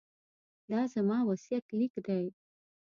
[0.71, 2.23] دا زما وصیت لیک دی.